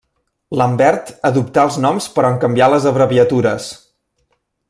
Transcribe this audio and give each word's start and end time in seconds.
Lambert 0.59 1.11
adoptà 1.29 1.65
els 1.69 1.77
noms 1.83 2.09
però 2.17 2.33
en 2.35 2.41
canvià 2.45 2.71
les 2.75 2.89
abreviatures. 2.93 3.71